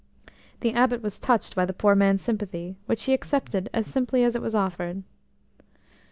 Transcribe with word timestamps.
The 0.61 0.73
Abbot 0.73 1.03
was 1.03 1.19
touched 1.19 1.55
by 1.55 1.63
the 1.63 1.75
poor 1.75 1.93
man's 1.93 2.23
sympathy, 2.23 2.75
which 2.87 3.03
he 3.03 3.13
accepted 3.13 3.69
as 3.71 3.85
simply 3.85 4.23
as 4.23 4.35
it 4.35 4.41
was 4.41 4.55
offered. 4.55 5.03